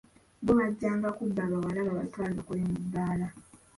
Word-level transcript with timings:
Bo 0.43 0.51
bajjanga 0.59 1.07
kuba 1.17 1.43
bawala, 1.51 1.79
babatwale, 1.87 2.31
bakole 2.37 2.61
mu 2.69 2.77
bbaala. 2.85 3.27